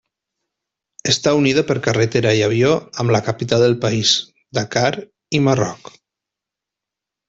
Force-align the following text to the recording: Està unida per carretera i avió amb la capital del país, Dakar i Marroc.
Està 1.13 1.33
unida 1.41 1.63
per 1.67 1.75
carretera 1.89 2.33
i 2.39 2.41
avió 2.47 2.73
amb 3.05 3.15
la 3.17 3.23
capital 3.29 3.63
del 3.67 3.79
país, 3.87 4.17
Dakar 4.61 4.93
i 5.41 5.47
Marroc. 5.51 5.97